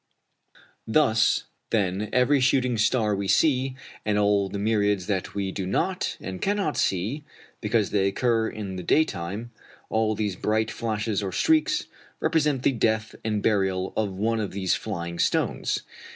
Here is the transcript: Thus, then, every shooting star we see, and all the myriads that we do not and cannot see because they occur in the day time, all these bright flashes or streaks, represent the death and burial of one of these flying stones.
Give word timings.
Thus, 0.87 1.43
then, 1.69 2.09
every 2.11 2.39
shooting 2.39 2.75
star 2.79 3.15
we 3.15 3.27
see, 3.27 3.75
and 4.03 4.17
all 4.17 4.49
the 4.49 4.57
myriads 4.57 5.05
that 5.05 5.35
we 5.35 5.51
do 5.51 5.67
not 5.67 6.17
and 6.19 6.41
cannot 6.41 6.75
see 6.75 7.23
because 7.61 7.91
they 7.91 8.07
occur 8.07 8.49
in 8.49 8.77
the 8.77 8.83
day 8.83 9.03
time, 9.03 9.51
all 9.89 10.15
these 10.15 10.35
bright 10.35 10.71
flashes 10.71 11.21
or 11.21 11.31
streaks, 11.31 11.85
represent 12.19 12.63
the 12.63 12.71
death 12.71 13.13
and 13.23 13.43
burial 13.43 13.93
of 13.95 14.09
one 14.11 14.39
of 14.39 14.53
these 14.53 14.73
flying 14.73 15.19
stones. 15.19 15.83